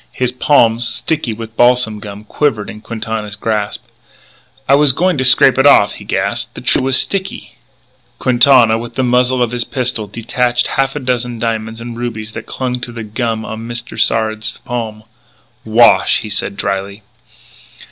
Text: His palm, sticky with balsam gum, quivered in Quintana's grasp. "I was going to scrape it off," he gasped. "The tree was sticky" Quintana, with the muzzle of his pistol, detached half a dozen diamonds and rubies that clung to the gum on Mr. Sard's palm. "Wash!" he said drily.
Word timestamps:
His 0.11 0.31
palm, 0.31 0.79
sticky 0.79 1.31
with 1.31 1.55
balsam 1.55 1.99
gum, 1.99 2.23
quivered 2.23 2.71
in 2.71 2.81
Quintana's 2.81 3.35
grasp. 3.35 3.83
"I 4.67 4.73
was 4.73 4.93
going 4.93 5.15
to 5.19 5.23
scrape 5.23 5.59
it 5.59 5.67
off," 5.67 5.91
he 5.93 6.05
gasped. 6.05 6.55
"The 6.55 6.61
tree 6.61 6.81
was 6.81 6.99
sticky" 6.99 7.53
Quintana, 8.17 8.79
with 8.79 8.95
the 8.95 9.03
muzzle 9.03 9.43
of 9.43 9.51
his 9.51 9.63
pistol, 9.63 10.07
detached 10.07 10.65
half 10.69 10.95
a 10.95 10.99
dozen 10.99 11.37
diamonds 11.37 11.79
and 11.79 11.95
rubies 11.95 12.31
that 12.31 12.47
clung 12.47 12.79
to 12.79 12.91
the 12.91 13.03
gum 13.03 13.45
on 13.45 13.67
Mr. 13.67 13.99
Sard's 14.01 14.57
palm. 14.65 15.03
"Wash!" 15.65 16.21
he 16.21 16.29
said 16.31 16.57
drily. 16.57 17.03